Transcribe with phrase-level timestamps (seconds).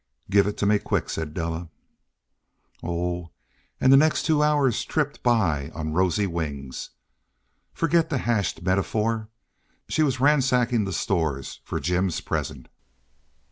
[0.31, 1.69] "Give it to me quick," said Della.
[2.81, 3.29] Oh,
[3.79, 6.89] and the next two hours tripped by on rosy wings.
[7.75, 9.29] Forget the hashed metaphor.
[9.89, 12.67] She was ransacking the stores for Jim's present.